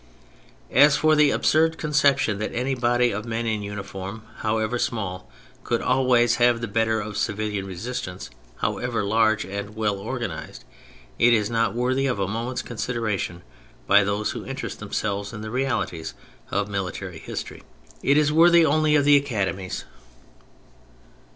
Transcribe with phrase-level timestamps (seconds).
[0.71, 5.29] As for the absurd conception that any body of men in uniform, however small,
[5.63, 10.65] could always have the better of civilian resistance, however large and well organised,
[11.19, 13.43] it is not worthy of a moment's consideration
[13.85, 16.15] by those who interest themselves in the realities
[16.49, 17.61] of military history.
[18.01, 19.85] It is worthy only of the academies.